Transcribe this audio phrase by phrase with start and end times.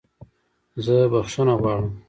[0.85, 1.87] زه بخښنه غواړم